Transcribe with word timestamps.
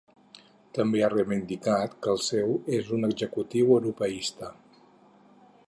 També 0.77 1.01
ha 1.01 1.09
reivindicat 1.13 1.93
que 2.05 2.11
el 2.13 2.23
seu 2.29 2.55
és 2.79 2.89
un 2.97 3.09
executiu 3.09 3.73
europeista. 3.77 4.51